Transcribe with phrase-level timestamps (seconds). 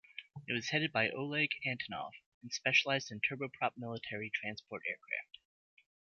[0.47, 5.37] It was headed by Oleg Antonov and specialised in turboprop military transport aircraft.